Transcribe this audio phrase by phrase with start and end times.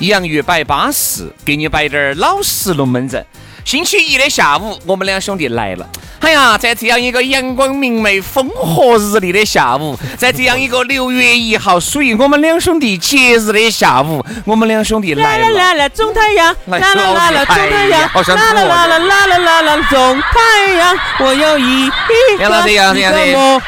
[0.00, 3.24] 洋芋摆巴适，给你摆点儿老实龙门阵。
[3.64, 5.86] 星期一的下午，我们两兄弟来了。
[6.20, 15.50] 哎呀，在这样一个阳光明媚、风和日丽的下午，在这样一个六月一号属于我们两兄弟节日的下午，我们两兄弟来了。
[15.50, 20.96] 啦啦啦啦，中太阳，啦啦啦啦，中太阳，好像啦啦啦啦啦啦啦啦，中太阳。
[21.20, 21.90] 我有一一
[22.38, 23.60] 个一个梦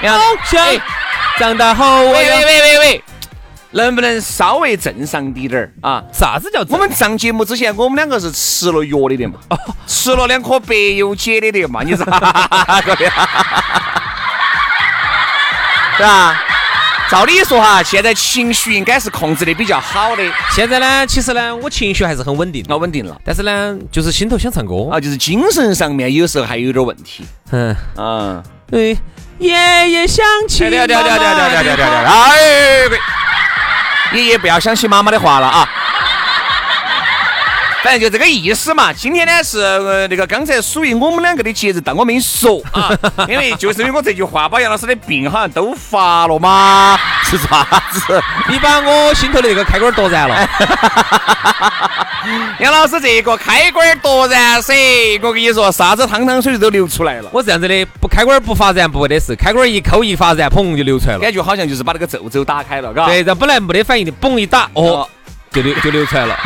[0.50, 0.66] 想，
[1.38, 2.36] 长大后我要。
[2.36, 3.04] 喂喂喂喂。
[3.72, 6.02] 能不能稍微正常滴点儿啊？
[6.12, 6.64] 啥子叫？
[6.68, 9.34] 我们上节目之前，我们两个是吃了药的的嘛？
[9.86, 11.82] 吃了两颗白油解的的嘛？
[11.82, 12.04] 你 是？
[15.98, 16.38] 对吧？
[17.10, 20.22] 照理说哈，现在情绪应该是控制的比较好的。
[20.50, 23.14] 现在呢，其实呢，我情绪还是很稳定，老稳定了。
[23.24, 27.24] 但是呢，就是心头想唱歌啊，就是精神上面有时候还有点问题。
[27.50, 28.96] 嗯嗯，对，
[29.38, 30.70] 夜夜想起。
[30.70, 31.86] 掉掉掉掉掉掉掉掉掉！
[32.10, 33.21] 哎。
[34.14, 35.68] 爷爷不要相信妈妈的话了啊！
[37.82, 38.92] 反正就这个意思嘛。
[38.92, 42.90] 今天呢是那个刚才属于我们两个的节日，但我没说啊，
[43.28, 46.98] 因为就是因为我这句话把杨老师的病好像都发了嘛。
[47.32, 48.22] 是啥子？
[48.46, 50.36] 你把我心头的那个开关夺燃了。
[52.60, 54.74] 杨老师这个开关夺燃噻，
[55.22, 57.30] 我跟你说，啥子汤汤水水都流出来了。
[57.32, 61.20] 我这样子的，不开关不发燃不得事，开关一抠一发燃，砰就流出来了。
[61.20, 63.06] 感觉好像就是把那个皱皱打开了，嘎。
[63.06, 65.08] 对，这本来没得反应的，嘣一打，哦，
[65.50, 66.36] 就流就流出来了。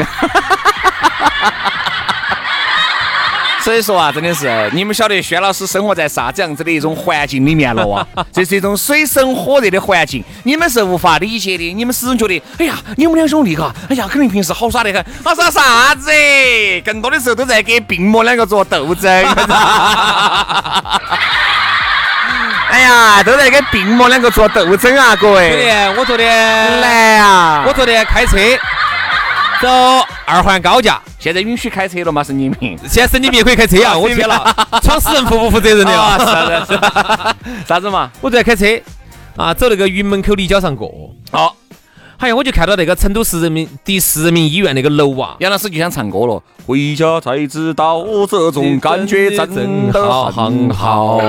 [3.66, 8.06] 所以说啊，真的是你们晓得轩老师生活在啥子样子的一种环境里面了哇？
[8.32, 11.74] 这是一种水深火热的环境，你们是无法理解的。
[11.74, 15.04] 你们始终觉得，哎呀，你们两兄弟嘎，哎呀，肯定平时好耍得很。
[15.24, 16.12] 好耍啥子？
[16.84, 19.10] 更多的时候都在给病魔两个做斗争。
[22.70, 25.50] 哎呀，都在跟病魔两个做斗争啊，各位。
[25.50, 28.38] 昨天我昨天来啊，我昨天开车。
[29.60, 29.68] 走
[30.26, 32.22] 二环高架，现在允许开车了吗？
[32.22, 32.76] 神经病！
[32.88, 33.96] 现在神经病可以开车啊！
[33.96, 36.18] 我天了，闯死人负不负责任的啊？
[36.18, 36.80] 是是
[37.66, 38.10] 啥子嘛？
[38.20, 38.66] 我在开车
[39.36, 40.90] 啊，走那个云门口立交上过。
[41.30, 41.56] 好，
[42.18, 45.36] 好像我就看到那个成都市人民第十人民医院那个楼啊。
[45.40, 51.20] 杨老师就想唱歌了，回家才知道这种感觉真的很好。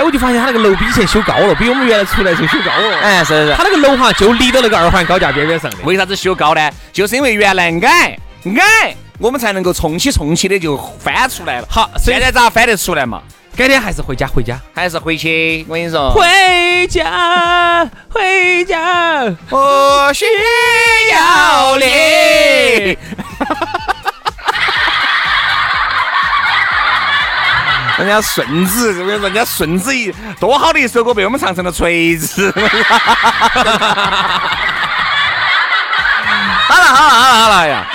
[0.00, 2.98] 哎，我就发现他那个楼比以前修高了，比我们原来出来时候修高了。
[3.02, 5.76] 哎，是是，他那个楼哈就立到那个二环高架边边上的。
[5.84, 6.70] 为啥子修高呢？
[6.90, 11.66] 就是因为原来矮矮，我们才能够冲起冲起的就翻出来了。
[11.68, 13.20] 好，现在咋翻得出来嘛？
[13.54, 15.66] 改天还是回家，回家还是回去。
[15.68, 20.24] 我跟你说，回家，回家，我需
[21.12, 22.96] 要你。
[28.00, 32.50] 人家顺子，我跟你说，人家顺子一多好的一首歌，被我们唱成了锤子。
[36.66, 37.86] 好了好了好了好了呀，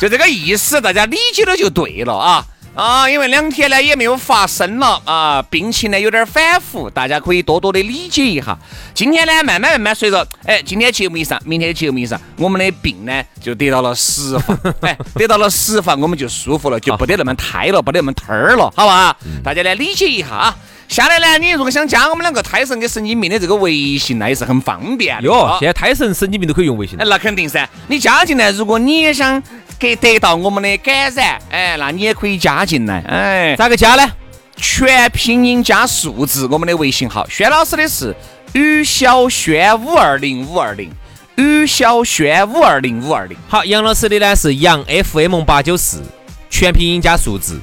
[0.00, 2.44] 就这个意思，大家理解了就对了啊。
[2.74, 8.56] 啊，因为两天呢也没有发生了啊，病情呢有点反复，大家可以多多的理解一下。
[8.94, 19.14] 今天呢，慢慢慢慢随着，哎，今天节目一上，明天的节目一上，我们的病呢就得到了释放， 哎，得到了释放，我们就舒服了，就不得那么胎了，不得那么摊儿了，好不好？
[19.44, 20.56] 大家来理解一下啊。
[20.92, 25.24] 下来呢，你如果想加我们两个胎神跟神经病的这个微信呢，也是很方便的。
[25.24, 26.96] 哟，现在胎神、神经病都可以用微信。
[26.98, 29.42] 那肯定噻，你加进来，如果你也想。
[29.78, 34.12] 给得到我们的感染，哎，那你也可以加进来，哎，咋个加呢？
[34.54, 37.28] 全拼音加数字，我们的微信号。
[37.28, 38.14] 轩老师的是
[38.52, 40.88] 于小轩五二零五二零，
[41.34, 43.36] 于小轩五二零五二零。
[43.48, 46.00] 好，杨老师的呢是杨 FM 八九四。
[46.48, 47.60] 全拼音加数字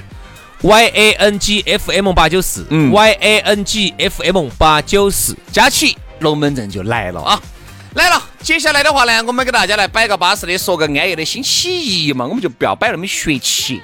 [0.61, 7.41] ，Y A N G F M 八九四嗯，Y A N G F M 八九四，加起龙门阵就来了啊！
[7.95, 13.81] 来了，接下来的话呢，我们给大家来摆个巴适的，说个安逸的星期一嘛，我们就不要摆那么血气，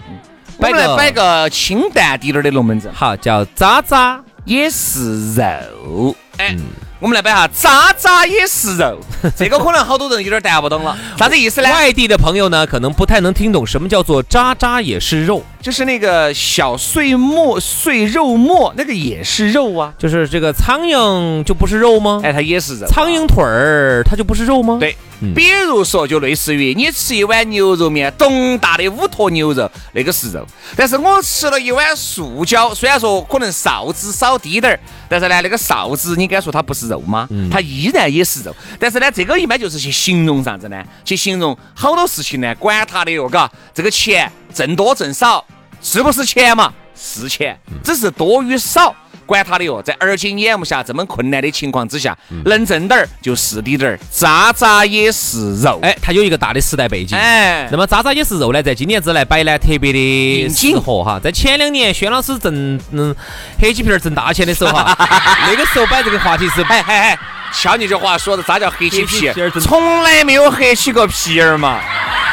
[0.60, 2.94] 摆来摆个清淡滴点儿的龙门阵。
[2.94, 6.56] 好，叫渣渣也是肉，哎。
[7.02, 8.98] 我们来摆哈，渣渣也是肉，
[9.36, 11.70] 这个可能好多人有点答不懂了， 啥子意思呢？
[11.70, 22.22] 外地的朋友呢，可能不太能听懂什么叫做渣渣也是肉，就是那个小碎末、碎肉末，那个也是肉啊，就是这个苍蝇就不是肉吗？
[22.24, 22.86] 哎，它也是肉。
[22.86, 24.78] 苍蝇腿儿，它就不是肉吗？
[24.80, 24.96] 对。
[25.34, 30.46] 比如说，就类似于你吃一碗牛肉面，东大的五坨牛肉，那个是肉。
[30.76, 34.80] 但是我吃了一碗素椒，虽然说可能臊子少滴点儿，
[35.10, 37.28] 但是呢，那个臊子你敢说它不是肉吗？
[37.50, 38.56] 它依然也是肉。
[38.78, 40.84] 但是呢，这个一般就是去形容啥子呢？
[41.04, 45.44] 去形容好多事情呢，管他的哟，嘎，这个钱挣多挣少，
[45.86, 46.74] 是不是钱嘛？
[46.96, 48.94] 是钱，只是多与少。
[49.28, 52.16] 管他的哟，在而今眼目下这么困难的情况之下，
[52.46, 55.80] 能挣点儿就是滴点儿，渣渣也是肉。
[55.82, 57.18] 哎，它有一个大的时代背景。
[57.18, 61.20] 哎，那么渣渣也是肉呢，在今年之来摆呢，特别的适合哈。
[61.20, 63.16] 在前两年，轩老师挣嗯
[63.60, 64.96] 黑起皮儿挣大钱的时候哈，
[65.50, 67.20] 那个时候摆这个话题是，哎哎哎，
[67.52, 69.50] 瞧你这话说的，啥叫黑起皮儿？
[69.60, 71.80] 从来没有黑起过皮儿嘛。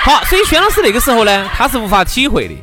[0.03, 2.55] 好，所以轩老师那个时候呢，他是无法体会的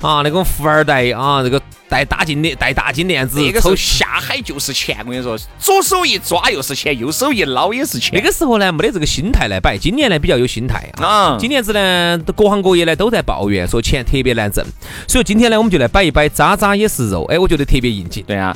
[0.00, 1.60] 啊，那个富二代啊，这个。
[1.90, 4.98] 戴大金链，戴大金链子，那个时候下海就是钱。
[5.06, 8.10] 我跟你说，左手一抓又是钱，右手一捞也是钱。
[8.12, 9.78] 那个时候呢，没得这个心态来摆。
[9.78, 11.38] 今年呢，比较有心态啊。
[11.40, 14.62] 今年子呢，各行各业呢都在抱怨，说钱特别难挣。
[15.08, 17.24] 所以今天呢，我们就来摆一摆，渣渣也是肉。
[17.30, 18.22] 哎，我觉得特别应景。
[18.26, 18.54] 对啊，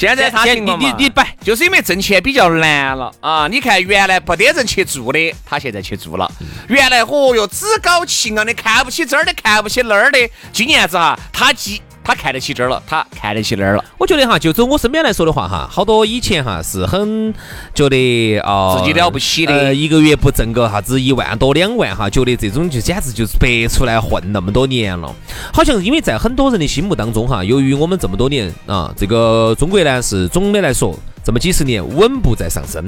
[0.00, 3.46] 现在他你你你摆，就是因为挣钱比较难了啊。
[3.46, 6.30] 你看原来不得人去做的，他现在去做了。
[6.68, 10.18] 原来哦哟，趾高气昂的，看不起这儿的，看不起那儿的。
[10.52, 13.84] 今年子哈，他既他看得起这儿了，他看得起那儿了。
[13.96, 17.32] 我觉得哈，就从我身边来说的话哈，好多以前哈是很
[17.72, 25.14] 觉得啊自己了不起的，一个月不挣个啥子一万多两万哈，觉得这种就简直就是白出来混那么多年了。
[25.52, 30.98] 好像因为在很多人的心目当中哈，由于我们这么多年啊，这个中国呢是总的来说。
[31.30, 32.84] 这么几十年稳步在上升，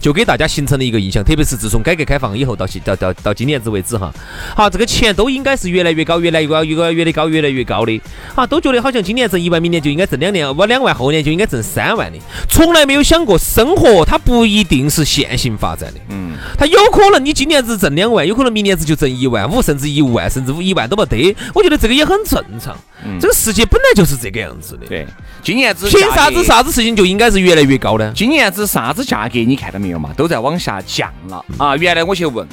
[0.00, 4.12] 就给大家形成了一个印象，特别是自从改革开放以后到现到到到今年子为止哈，
[4.56, 8.00] 好，这个钱都应该是越来越高，越来越高，越来越的高，越来越高的，
[8.34, 12.18] 啊，都觉得好像今年挣一万，明年就应该挣两年，我两万后年就应该挣三万的，
[12.48, 22.76] 从来没有想过生活它不一定是线性发展的，嗯，它有可能你今年子挣两万，有可能明年子就挣一万五，甚至一万，甚至五一万都没得，我觉得这个也很正常，
[23.20, 25.06] 这个世界本来就是这个样子的，对，
[25.44, 28.10] 今年子凭啥子啥子事情就应该是越来越高呢？
[28.16, 30.08] 今年子啥子价格你看到没有嘛？
[30.16, 31.76] 都在往下降了啊！
[31.76, 32.48] 原来我去问，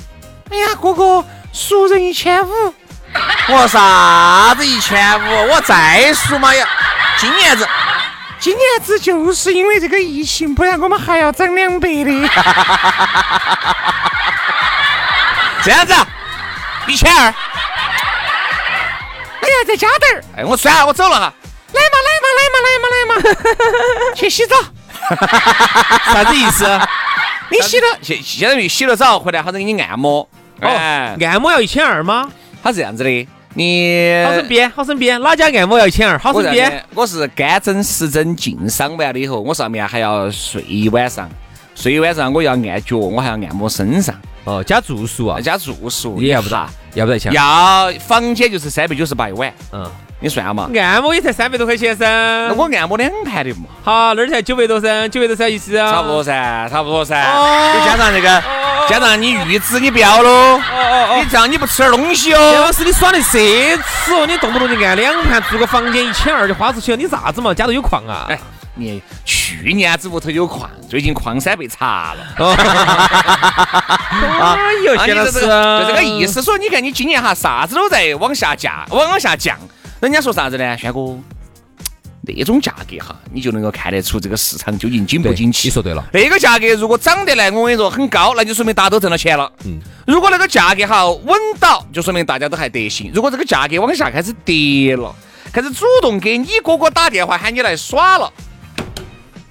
[0.50, 1.24] 哎呀，哥哥，
[1.54, 2.52] 熟人一千五，
[3.48, 5.54] 我说啥子一千五？
[5.54, 6.68] 我再熟嘛呀！
[7.18, 7.66] 今年子，
[8.40, 12.12] 今年子就是因为这个疫情，不然我们还要涨两百的。
[15.64, 15.94] 这样子，
[16.88, 17.22] 一千二。
[17.24, 17.32] 哎
[19.48, 20.24] 呀，再加点儿。
[20.38, 21.34] 哎，我算了，我走了哈。
[21.72, 23.14] 来嘛，来嘛，来嘛，来嘛，来嘛，
[24.14, 24.56] 去洗澡。
[26.14, 26.66] 啥子意思？
[27.50, 30.22] 你洗了，相相当于洗了澡回来，好生给你按摩。
[30.62, 32.30] 哦，按摩要一千二吗？
[32.64, 36.18] 他是这样子的，你好生编，好生编，哪家按摩要一千二？
[36.18, 36.86] 好生编。
[36.94, 41.30] 我是干针湿针净伤完了以后，我上面还要睡一晚上，
[41.76, 44.16] 睡一晚上我要按脚，我还要按摩身上。
[44.46, 45.42] 哦，加住宿啊？
[45.42, 47.34] 加住宿也要不咋，要不得钱？
[47.34, 49.54] 要房间就是三百九十八一晚。
[49.74, 49.92] 嗯。
[50.24, 50.70] 你算嘛？
[50.80, 52.06] 按摩也才三百多块钱噻。
[52.48, 53.66] 那我按摩两盘的嘛。
[53.84, 55.92] 好，那儿才九百多噻，九百多噻意思啊？
[55.92, 57.20] 差不多噻，差不多噻。
[57.74, 58.44] 就加上那个，
[58.88, 60.30] 加上你预支你不要喽。
[60.30, 61.20] 哦哦哦。
[61.24, 62.54] 你这样你不吃点东西哦。
[62.54, 63.40] 杨老师，你耍的奢
[63.80, 67.52] 侈哦，你动不动就按两盘，住个房间一千二就花出去了，你啥子嘛？
[67.52, 68.28] 家头有矿啊？
[68.30, 68.40] 哎，
[68.76, 72.20] 你去年子屋头有矿，最近矿山被查了。
[74.40, 76.44] 哎呦，谢老师，就这个意思。
[76.44, 79.58] 所以你看，你今年哈啥子都在往下降，往往下降。
[80.02, 81.16] 人家说啥子呢，轩哥？
[82.24, 85.68] 那种价格哈，你就能够看得出这个市场究竟景不景气。
[85.68, 89.52] 你说对了，那个价格如果涨得来，我跟你说很高，那就说明大家都挣了钱了。
[89.66, 93.12] 嗯，如果那个价格哈稳到，就说明大家都还得行。
[93.14, 95.14] 如果这个价格往下开始跌了，
[95.52, 98.32] 开始主动给你哥哥打电话喊你来耍了。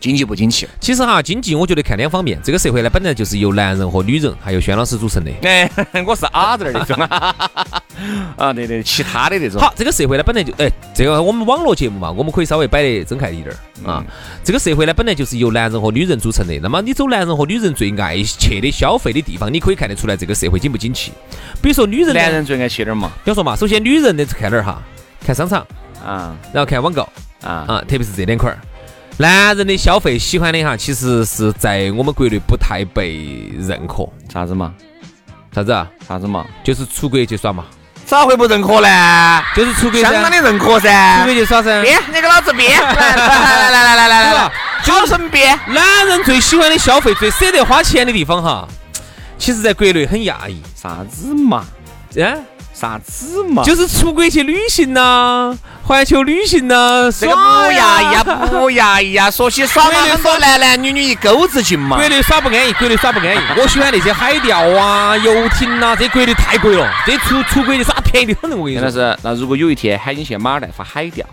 [0.01, 2.41] 经济不景气，其实哈，经济我觉得看两方面。
[2.43, 5.31] 这个社会呢，本来就是由男人和女人还有轩老师组成的。
[5.47, 5.71] 哎，
[6.07, 6.97] 我是阿字儿那种
[8.37, 9.61] 啊，对对，其他的那种。
[9.61, 14.03] 好，这个社会呢，本来就哎，这个我们网络节目嘛，我们可以稍微摆得睁开一点儿啊。
[14.43, 16.59] 这个社会呢，本来就是由男人和女人组成的。
[16.63, 21.13] 那么你走男人和女人最爱去的消费的地方，你可以看得出来这个社会景不景气。
[21.61, 23.11] 比如说女人，男人最爱去哪儿嘛？
[23.23, 24.83] 比如说嘛，首先女人的看哪儿哈。
[25.23, 25.61] 看商场，
[26.03, 27.03] 啊然后看网购
[27.43, 28.59] 啊啊，特别是这两块儿。
[29.17, 34.09] 男人的消费喜欢的哈，其实是在我们国内不太被认可。
[34.33, 34.73] 啥子嘛？
[35.55, 35.87] 啥子啊？
[36.09, 36.47] 啥子嘛？
[36.65, 37.65] 就是出国去耍嘛，
[38.07, 39.43] 咋会不认可呢？
[39.55, 41.35] 就是出国噻，相当的认可噻出国。
[41.35, 41.83] 去耍噻。
[41.83, 42.81] 编，你给老子编！
[42.81, 44.53] 来来来来来来来，
[44.83, 45.59] 好生编。
[45.69, 48.67] 男人最喜欢的消费、最舍得花钱的地方哈，
[49.39, 50.63] 其实在国内很压抑。
[50.75, 51.65] 啥子嘛？
[52.17, 53.63] 嗯，啥子嘛？
[53.65, 55.55] 就是出国去旅行呐、
[55.91, 59.29] 环球旅行呢、这个不耍压抑呀，不压抑呀。
[59.29, 62.09] 说起耍嘛，很多男男女女一钩子进嘛国。
[62.09, 63.41] 内耍不安逸，国内耍不安逸。
[63.57, 68.57] 我喜欢那些海钓啊、游艇呐、这国内太贵了，这出出国的耍便宜的很。
[68.57, 71.27] 我跟你说，那如果有一天喊你去马尔代夫海钓，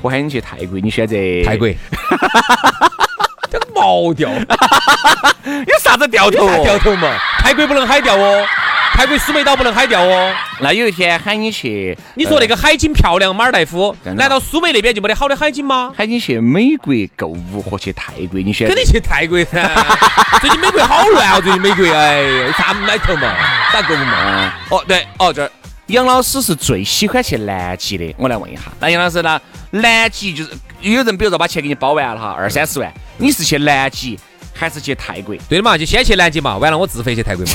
[0.00, 1.68] 我喊你去泰国，你选择泰国。
[3.50, 4.30] 这个毛钓，
[5.44, 6.62] 有啥子钓头？
[6.62, 7.08] 钓头嘛？
[7.40, 8.46] 泰国不能海钓哦，
[8.94, 10.32] 泰国苏梅岛不能海钓哦。
[10.60, 15.92] 那有一天喊你去，你说那个海景漂亮，马尔代夫，难道苏梅那边就没得好的海景吗？
[15.96, 19.68] 喊你去美国购物和去泰国，你选择肯定去泰国噻。
[20.40, 23.34] 最近美国好乱哦，最近美国，哎呀，有啥买头嘛？
[23.72, 24.14] 咋购物嘛？
[24.24, 25.50] 嗯，哦对，哦这儿
[25.88, 28.14] 杨老师是最喜欢去南极的。
[28.16, 29.40] 我来问一下，那杨老师呢？
[29.70, 34.16] 南极就是有人比如说把钱给你包完了哈，二三十万，你是去南极
[34.54, 35.34] 还是去泰国？
[35.48, 37.52] 对的嘛，就先去南极嘛，完了我自费去泰国嘛。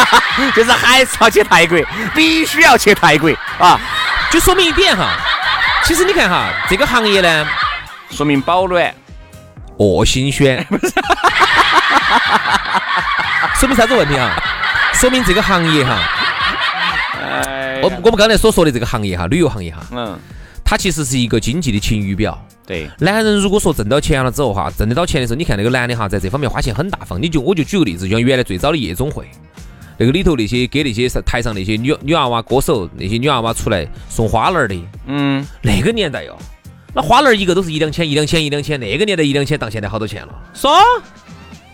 [0.54, 1.78] 就是还是要去泰国，
[2.14, 3.80] 必须要去泰国啊！
[4.30, 5.16] 就说明一点哈，
[5.84, 7.46] 其实你看哈，这个行业呢，
[8.10, 8.94] 说明保暖。
[9.78, 10.64] 恶心选，
[13.58, 14.30] 说明啥子问题哈？
[14.92, 15.98] 说明这个行业哈，
[17.20, 20.18] 哎我我们刚才所说的这个行业哈，旅游行业哈，嗯，
[20.72, 22.42] 它其实是一个经济的晴雨表。
[22.66, 27.20] 对，男人如果说挣到钱了之后哈，挣得到钱的时候，你看那个男的哈，在这方面花钱很大方。
[27.20, 29.28] 你就我就举个例子，就像原来最早的夜总会，
[29.98, 34.74] 那个里头那些给那些台上那些女女娃娃歌手，那些女娃娃出来送花篮儿的，
[35.08, 36.34] 嗯，那个年代哟，
[36.94, 38.80] 那花篮儿一个都是一两千，一两千，一两千。
[38.80, 40.32] 那个年代一两千，当现在好多钱了？
[40.54, 40.72] 说，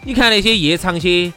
[0.03, 1.33] 你看那些夜场些。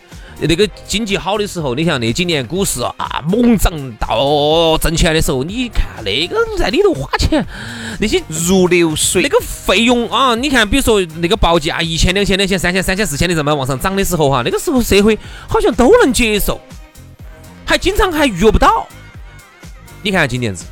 [0.47, 7.45] 那个经济好的时候，你像那几年股市啊猛涨到挣钱的时候，你看那个人在里头花钱，
[7.99, 9.21] 那些如流水。
[9.21, 15.17] 那个费用啊，你看，比如说那个报价一千、两千、两千、三千、三千、四千的这么往上涨的时候哈，那个时候社会
[15.47, 16.59] 好像都能接受，
[17.65, 18.87] 还经常还约不到。
[20.01, 20.65] 你看今年子，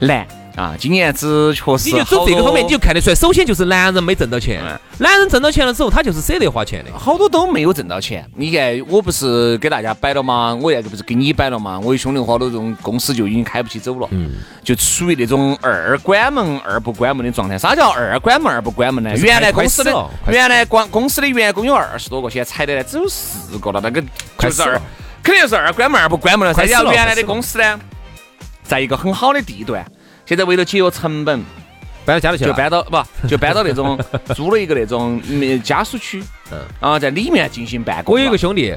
[0.00, 0.26] 难
[0.58, 6.90] 啊，今年子确实你就走这个方面，你就看得出来，首先就是男人没挣到钱嗯，男人挣到钱了之后，他就是舍得花钱的。
[6.98, 8.28] 好多都没有挣到钱。
[8.34, 10.52] 你看，我不是给大家摆了吗？
[10.60, 11.78] 我现在不是给你摆了吗？
[11.78, 14.32] 我有兄弟伙都这种公司就已经开不起走了，嗯，
[14.64, 17.56] 就处于那种二关门二不关门的状态。
[17.56, 19.16] 啥叫二关门二不关门呢？
[19.16, 24.02] 原来公司的原来公公司的员工有二十多个，现在裁的呢只有四个了，那个
[24.38, 24.80] 就是二
[25.22, 26.52] 肯定是二关门二不关门了。
[26.52, 27.78] 再快死了加上原来的公司呢，
[28.64, 29.84] 在一个很好的地段，
[30.28, 31.42] 现在为了节约成本，
[32.04, 33.98] 搬到家里去了，就搬到不 就搬到那种
[34.34, 36.58] 租了一个那种嗯家属区，嗯。
[36.80, 38.14] 啊，在里面进行办公。
[38.14, 38.74] 我有一个兄弟，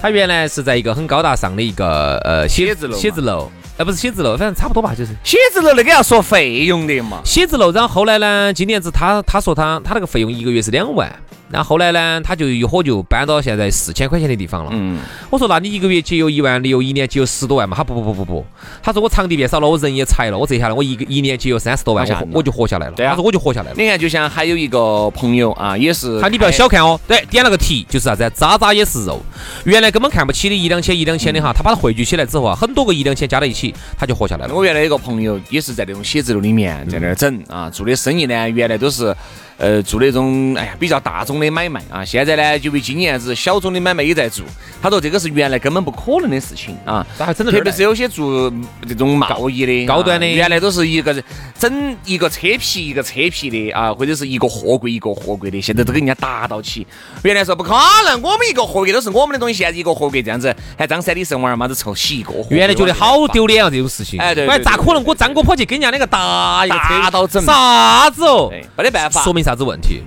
[0.00, 2.98] 他原来是在一个很高大上的一个呃写字楼嘛。
[2.98, 7.70] 写字楼，呃不是写字楼，反正差不多吧，就是写字楼那个要说费用的嘛，写字楼。
[7.70, 11.08] 然后后来呢，今年子他他说他他那个费用一个月是两万，
[11.48, 14.70] 然后后来呢，他就一伙就搬到现在四千块钱的地方了。
[14.74, 14.98] 嗯，
[15.30, 17.76] 我说那你一个月节约一万六，一年节约十多万嘛？
[17.76, 18.46] 他不不不不不，
[18.82, 22.92] 他说我场地变少了，我人也裁了，我这下来我一个一年节约三十多万，我我就活下来了。
[22.96, 23.74] 对啊他说我就活下来了。
[23.78, 28.28] 你看，就像还有一个朋友啊，也是，他你不要小看哦，对，点了个题就是啥子？
[28.34, 29.22] 渣渣也是肉。
[29.64, 34.54] 原来根本看不起的一两千一两千的哈，他把它汇聚起来之后啊，很多个一两千加在一起，他就活下来了。
[34.54, 39.14] 我原来有个朋友也是在那种写字楼里面在那儿整啊，做的生意呢，原来都是。
[39.58, 44.44] 呃，做那种哎呀比较大众的买卖啊，现在呢就为今年子小众的买卖也在做。
[44.80, 48.52] 他说这个是原来根本不可能的事情啊，特别是有些做
[48.86, 51.12] 这种贸易的、高端的啊原来都是一个
[51.58, 56.86] 整一个车皮一个车皮的啊，或者是一个货柜一个货柜的，现在都给人家达到起。
[57.24, 57.74] 原来说不可
[58.06, 62.46] 能，我们一个货柜都是我们的东西，现在一个货柜这样子，还张三李四王二妈子凑起一个货。
[62.50, 64.20] 原来觉得好丢脸啊，这种事情。
[64.20, 68.48] 哎对对哎，咋可能我张哥跑去跟人家那个搭一个到整啥子哦？
[68.76, 69.20] 没得办法。
[69.24, 70.02] 说明啥子问题？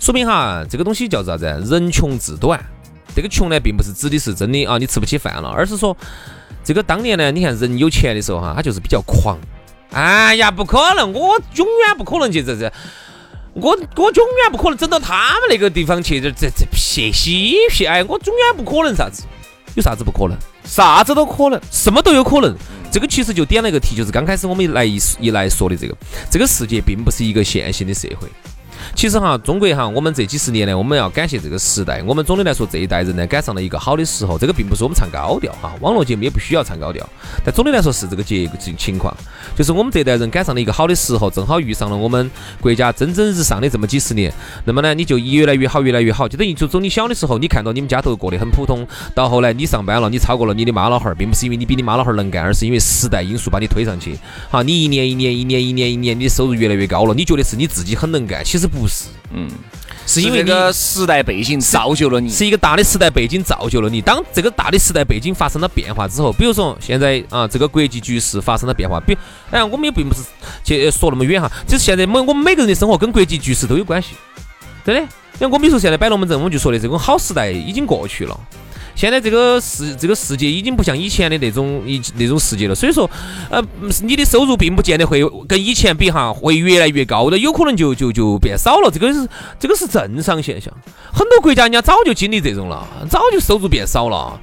[0.00, 1.46] 说明哈，这个东西叫啥子？
[1.70, 2.60] 人穷志短。
[3.14, 5.96] 这个穷呢，并不是指的是真的啊，你吃不起饭了，而是说，
[6.64, 9.38] 这个当年呢，你看人有钱的时候哈，他就是比较狂。
[9.92, 12.72] 哎呀，不可能，我永远不可能去这这，
[13.52, 19.22] 我我永远不可能整到他们那个地方去这这这撇西撇，哎，我永远不可能啥子，
[19.76, 20.36] 有啥子不可能？
[20.64, 21.60] 啥子都可能。
[21.70, 22.52] 什么都有可能。
[22.90, 25.96] 这个其实就点了一个题，就是刚开始我们来一一来说的这个，
[26.28, 28.26] 这个世界并不是一个线性的社会。
[28.94, 32.02] 其实哈，中国哈，我们这几十年呢，我们要感谢这个时代。
[32.06, 34.38] 我们总的来说，这一代人呢，赶上了一个好的时候。
[34.38, 37.04] 这个并不是我们唱高调哈，网络节目也不需要唱高调。
[37.44, 39.12] 但总的来说是这个结情情况，
[39.56, 42.30] 就是我们这代人赶上了一个好的时候，正好遇上了我们
[42.60, 44.32] 国家蒸蒸日上的这么几十年。
[44.64, 54.16] 那么呢，你就越来越好，越来越好，就等于就从你小的时候，你看到你们家头过得很普通，到后来你上班了，你超过了你的妈老汉儿，并不是因为你比你妈老汉儿能干，而是因为时代因素把你推上去。
[54.50, 59.48] 哈，你一年一年一年一年一年，你的收入越来越高了，你觉得是你自己很能干，其实不是，嗯，
[60.06, 64.00] 是因为这个时代背景造就了你，是一个大的时代背景造就了你。
[64.00, 69.16] 当这个大的时代背景发生了变化之后，比如说现在啊，这个国际局势发生了变化，比
[69.50, 70.22] 哎，我们也并不是
[70.64, 74.10] 去说那么远哈，就是现在每我们每个人的生活跟国际局势都有关系，
[74.84, 75.08] 真的。
[75.38, 78.40] 像我比如说现在摆龙门阵，我们就说的这种好时代已经过去了。
[78.94, 83.08] 现在这个世这个世界已经不像以前的那种一那种世界了，所以说，
[83.50, 83.62] 呃，
[84.02, 88.90] 你的收入并不见得会跟以前比哈，会越来越高的，有可能就就就变少了。
[88.90, 90.72] 这个是这个是正常现象，
[91.12, 94.40] 很多国家人家早就经历这种了，早就收入变少了。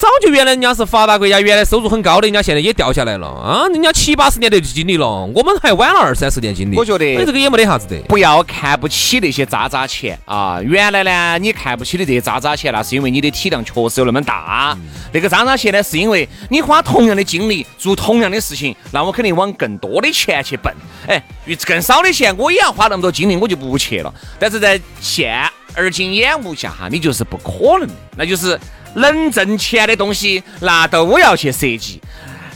[0.00, 3.68] 早就原来人家是发达国家，原来收入很高的，人家现在也掉下来了啊！
[3.68, 6.76] 人家七八十年代就经历了，我们还晚了二三十年经历。
[6.78, 7.98] 我觉得这个也没得啥子的。
[8.08, 10.58] 不要看不起那些渣渣钱啊！
[10.62, 14.74] 原来呢，你看不起的这些渣渣钱，那是因为你的体量确实有那么大。
[15.12, 20.74] 那个渣渣钱呢，是因为你花同样的精力做同样的事情，那我肯定往更多的钱去奔。
[21.08, 21.22] 哎，
[21.66, 24.10] 更少的钱我也要花那么多精力，我就不去了。
[24.38, 28.58] 但是在现而今眼目下哈，你就是不可能的，那就是。
[28.94, 32.00] 能挣钱的东西，那都要去设计。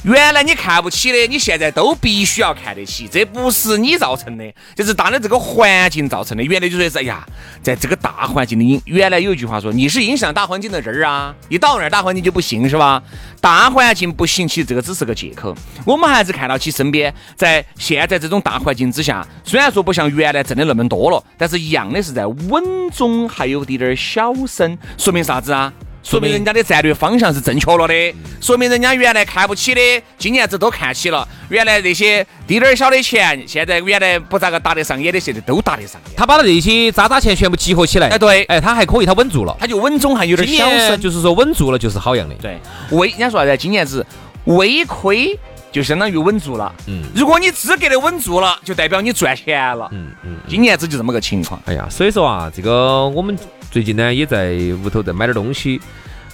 [0.02, 3.08] 原来你看不起的，你现在都必须要看得起。
[3.10, 4.44] 这不是你造成的，
[4.76, 6.42] 就是大的这个环境造成的。
[6.42, 7.26] 原来就说是，哎呀，
[7.62, 11.34] 在这个大环境的影，原来有一句话说，你是影响大环境的人儿啊。
[11.48, 13.02] 一到那儿大环境就不行是吧？
[13.40, 15.56] 大环境不行，其实这个只是个借口。
[15.86, 22.62] 我们还是看到其身边，在现在这种大环境之下，虽然说不像原来挣的那么多了，但是一样的是在稳
[22.94, 25.72] 中还有点点小升，说明啥子啊？
[26.04, 29.80] 说明人家的战略方向是正确了的，说明人家原来看不起的，
[30.18, 31.26] 今年子都看起了。
[31.48, 35.98] 原来那些滴点儿小的钱，现在原来不咋个打得上眼的，现在都打得上。
[36.14, 42.34] 他把那些渣渣钱全部集合起来，哎对，哎他还可以，他稳住了，他就稳中还有点小升，就是说稳住了就是好样的。
[42.34, 43.56] 对，微人家说啥子？
[43.56, 44.06] 今年子
[44.44, 45.38] 微亏
[45.74, 46.72] 就相当于稳住了。
[46.86, 49.88] 嗯，如果你资格的稳住了，就代表你赚钱了。
[49.90, 51.60] 嗯嗯，今年子就这么个情况。
[51.66, 53.36] 哎呀，所以说啊，这个我们。
[53.72, 54.52] 最近呢，也在
[54.84, 55.80] 屋头在买点东西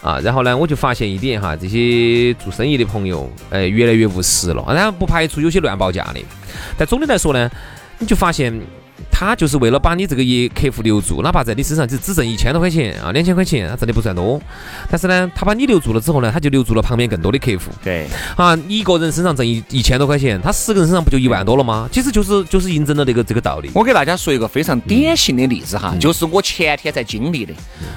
[0.03, 4.63] 啊，然后呢，我就发现一点哈，这些做生意的朋友，哎，越来越务实了。
[4.67, 6.23] 当然不排除有些乱报价的，
[6.77, 7.51] 但总的来说呢，
[7.99, 8.53] 你就发现。
[9.11, 14.41] 他就是为了把你这个业客户留住，哪怕在你身上就只挣一千多块钱啊，两千块钱，他挣的不算多。
[14.91, 17.71] 但是呢，他把你留住了之后呢，他就留住了旁边更多的客户。
[17.83, 21.89] 对，啊，一个人身上挣一一千多块钱，他十个人身上不就一万多了吗？
[21.93, 23.71] 其实就是就是印证了这个这个道理。
[23.75, 27.53] 我给大家说一个非常典型的例子哈，就是我前天才经历的。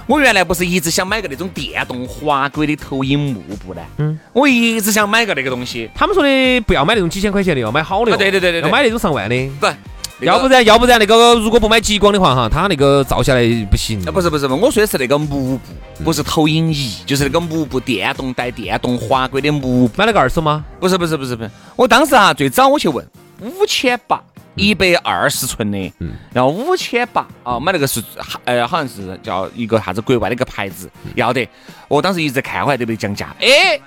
[0.08, 3.82] 我原来不是一直想买个那种电动滑轨的投影幕布呢？
[3.98, 5.90] 嗯，我一直想买个那个东西。
[5.96, 8.16] 他们说的不要买那种几千块钱的，要买好的。
[8.18, 9.36] 对对对对，要买那种上万的。
[9.60, 9.72] 对。
[10.20, 14.00] 要不然，要不然那个如果不买激光的话，哈，它那个照下来不行。
[14.06, 15.60] 不是不是，我说的是那个幕布，
[16.04, 19.92] 不是投影仪，就是那个幕布，电动带电动滑轨的幕布。
[19.98, 20.64] 买了个二手吗？
[20.80, 23.06] 不是不是不是不是，我当时啊，最早我去问
[23.42, 24.22] 五千八，
[24.56, 28.02] 一百二十寸的，嗯，然后五千八啊，买那个是，
[28.46, 31.48] 呃，好像是叫一个啥子国外的一个牌子，要得。
[31.90, 33.80] 我当时一直看，我还特别降价，哎。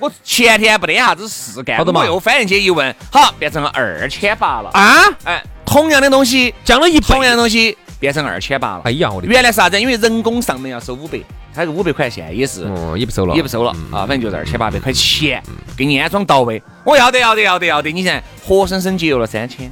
[0.00, 5.04] 我前天不得啥子事干，我又翻进去一问，好，变成了二千八了啊！
[5.24, 8.82] 哎，同样的东西降了一，同样的东西变成二千八了。
[8.84, 9.78] 哎呀，我的原来是啥子？
[9.78, 11.18] 因为人工上门要收五百，
[11.54, 15.42] 他个五百块钱也是，哦，也不收了，也不收了啊，反正就是二千八百块钱，
[15.76, 16.62] 给你安装到位。
[16.82, 17.92] 我要得，要得，要得，要得！
[17.92, 19.70] 你现在，活生生节约了三千。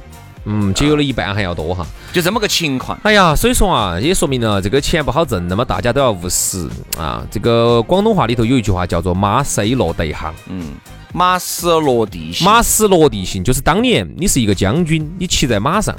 [0.51, 2.97] 嗯，节约了一半还要多哈，就这么个情况。
[3.03, 7.23] 哎呀，所以说啊，也说明了这个钱不好挣，那么大家都要务实啊。
[7.29, 10.71] 这个广东话里头有一句话叫做“马塞落地行”，嗯，
[11.13, 15.95] 马死落地行，马死落地行，就是当年你是一个将军，你骑在马上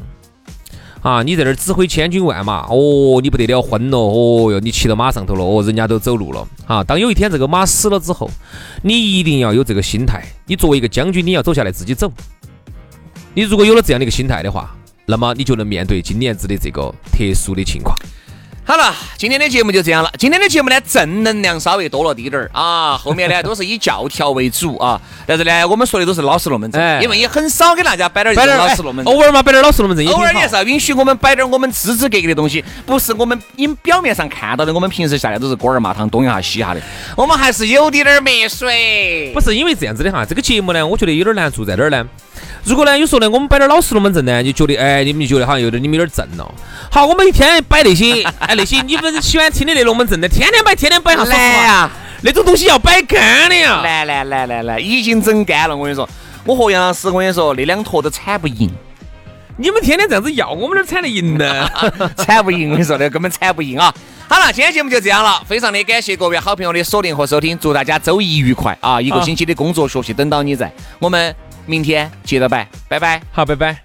[1.00, 6.82] 啊，你在那儿指挥千军万马，哦，你不得了昏了，哦哟，你骑到马上头了，哦，人家都走路了啊。
[6.82, 8.28] 当有一天这个马死了之后，
[8.82, 12.12] 你一定要有这个心态，你作为一个将军，你要走下来自己走。
[13.32, 14.68] 你如果有了这样的一个心态的话，
[15.06, 17.94] 那么你就能面对今年子的这个特殊的情况。
[18.64, 20.12] 好了，今天的节目就这样了。
[20.18, 22.96] 今天的节目呢，正能量稍微多了滴点儿啊。
[23.02, 29.12] 后面呢都是以教条为主啊，但是呢，我们说的都是老实龙门阵，因为也很少给大家摆点儿老实龙门阵。
[29.12, 36.80] 偶尔嘛，摆点儿老实龙门阵，偶尔也是要允许我们摆点儿我们支支格格的东西，不是我们因表面上看到的，我们平时下来都是锅儿麻汤东一下西一下的，
[37.16, 39.32] 我们还是有滴点儿墨水。
[39.32, 42.06] 不是因为这样子的哈，这个节目呢，我觉得有点难做在哪儿呢？
[42.64, 46.54] 如果呢，有时候呢，我们摆点老实龙门阵呢，就觉得，哎，你们就觉得好像有点你们有点正了。
[46.90, 51.90] 好，我们一天摆那些，哎，那些你们喜欢听的那龙门阵的，天天摆，天天摆，哈，来呀，
[52.22, 53.80] 那种东西要摆干的呀。
[53.82, 55.76] 来来来来来，已经整干了。
[55.76, 56.08] 我跟你说，
[56.44, 58.70] 我和杨老师，我跟你说，那两坨都铲不赢。
[59.56, 61.68] 你们天天这样子要，我们哪铲得赢呢？
[62.16, 63.92] 铲不赢，我跟你说，那根本铲不赢啊。
[64.26, 69.00] 好了，今天节目就这样了，非常的感谢各位好朋友的锁定和收听，祝大家周一愉快啊！
[69.00, 71.34] 一个星期的工作学习等到你在，我们
[71.70, 73.84] 明天接着摆，拜拜，好，拜拜。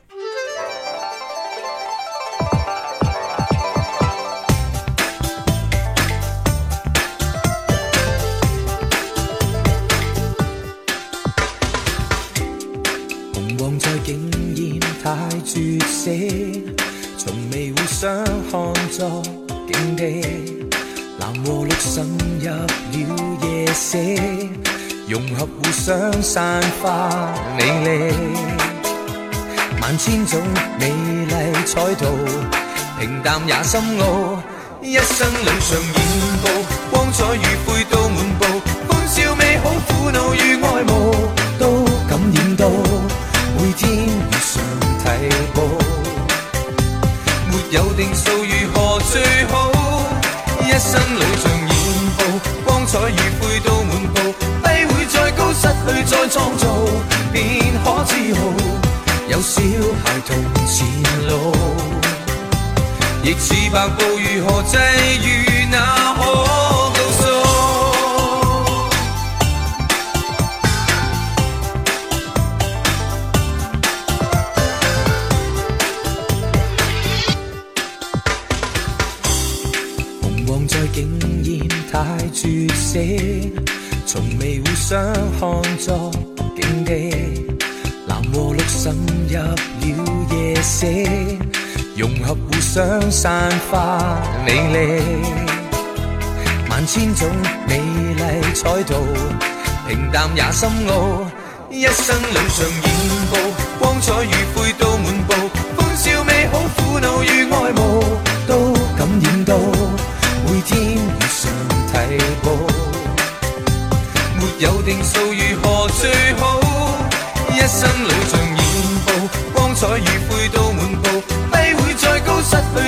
[13.36, 16.10] 红黄在竟然太绝色，
[17.20, 19.22] 从未互相看作。
[19.68, 20.24] 境地，
[21.20, 22.04] 蓝和绿渗
[22.40, 22.68] 入了
[23.44, 24.00] 夜色，
[25.08, 27.64] 融合互相散发美
[28.10, 28.16] 丽。
[29.80, 30.42] 万千种
[30.80, 32.06] 美丽彩图，
[33.00, 34.42] 平淡也深奥。
[34.82, 35.96] 一生里常演
[36.42, 36.48] 布，
[36.92, 38.46] 光彩与灰都满布，
[38.88, 41.14] 欢笑美好，苦恼与爱慕
[41.60, 42.68] 都感染到，
[43.58, 44.64] 每天如常
[45.00, 45.06] 提
[45.54, 45.58] 步。
[47.72, 49.72] 有定数如何最好？
[50.62, 51.70] 一生里像染
[52.18, 52.20] 布，
[52.64, 54.45] 光彩与灰都满布，
[55.58, 56.68] 失去再创造，
[57.32, 58.40] 便可自豪。
[59.28, 59.62] 有小
[60.04, 60.36] 孩同
[60.68, 60.86] 前
[61.28, 61.56] 路，
[63.24, 64.78] 亦似白布，如何际
[65.24, 65.45] 遇
[85.86, 86.10] 作
[86.56, 87.46] 境地。
[88.08, 88.92] 蓝和绿渗
[89.30, 89.56] 入了
[90.32, 90.88] 夜色，
[91.96, 95.04] 融合互相散发美丽。
[96.72, 97.30] 万千种
[97.68, 98.24] 美丽
[98.56, 98.96] 彩图，
[99.88, 101.22] 平淡也深奥。
[101.70, 102.90] 一生里像染
[103.30, 103.38] 布，
[103.78, 105.34] 光彩与灰都满布，
[105.78, 107.65] 欢笑美好，苦恼与爱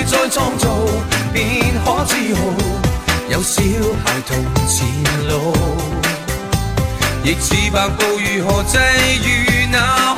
[0.08, 0.68] 再创造，
[1.34, 2.42] 便可自豪。
[3.30, 3.62] 有小
[4.06, 4.88] 孩同前
[5.28, 5.54] 路，
[7.24, 8.78] 亦似白布，如何际
[9.24, 10.17] 遇那？